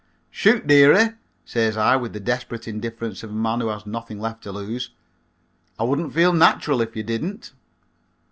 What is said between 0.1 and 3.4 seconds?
"Shoot, dearie," says I, with the desperate indifference of a